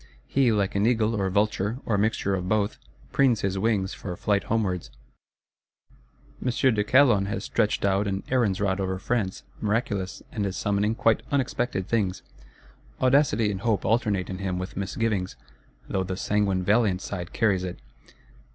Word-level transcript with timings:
He, 0.25 0.51
like 0.51 0.73
an 0.73 0.87
eagle 0.87 1.13
or 1.13 1.29
vulture, 1.29 1.77
or 1.85 1.95
mixture 1.95 2.33
of 2.33 2.49
both, 2.49 2.79
preens 3.11 3.41
his 3.41 3.59
wings 3.59 3.93
for 3.93 4.15
flight 4.17 4.45
homewards. 4.45 4.89
M. 6.43 6.49
de 6.49 6.83
Calonne 6.83 7.27
has 7.27 7.43
stretched 7.43 7.85
out 7.85 8.07
an 8.07 8.23
Aaron's 8.31 8.59
Rod 8.59 8.79
over 8.79 8.97
France; 8.97 9.43
miraculous; 9.59 10.23
and 10.31 10.43
is 10.47 10.57
summoning 10.57 10.95
quite 10.95 11.21
unexpected 11.31 11.87
things. 11.87 12.23
Audacity 12.99 13.51
and 13.51 13.61
hope 13.61 13.85
alternate 13.85 14.27
in 14.27 14.39
him 14.39 14.57
with 14.57 14.75
misgivings; 14.75 15.35
though 15.87 16.01
the 16.03 16.17
sanguine 16.17 16.63
valiant 16.63 17.03
side 17.03 17.31
carries 17.31 17.63
it. 17.63 17.77